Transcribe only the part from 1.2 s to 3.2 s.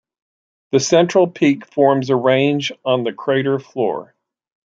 peak forms a range on the